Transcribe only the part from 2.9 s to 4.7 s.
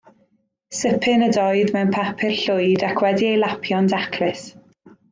ac wedi ei lapio yn daclus.